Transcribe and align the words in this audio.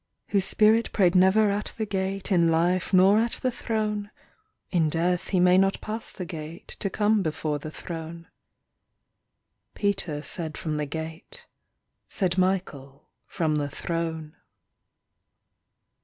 "Whose 0.29 0.45
spirit 0.45 0.91
prayed 0.93 1.13
never 1.13 1.51
at 1.51 1.73
the 1.77 1.85
gate, 1.85 2.31
In 2.31 2.49
life 2.49 2.91
nor 2.91 3.19
at 3.19 3.33
the 3.33 3.51
throne, 3.51 4.09
In 4.71 4.89
death 4.89 5.27
he 5.27 5.39
may 5.39 5.59
not 5.59 5.79
pass 5.79 6.11
the 6.11 6.25
gate 6.25 6.69
To 6.79 6.89
come 6.89 7.21
before 7.21 7.59
the 7.59 7.69
throne": 7.69 8.27
Peter 9.75 10.23
said 10.23 10.57
from 10.57 10.77
the 10.77 10.87
gate; 10.87 11.45
Said 12.07 12.39
Michael 12.39 13.09
from 13.27 13.53
the 13.53 13.69
throne. 13.69 14.35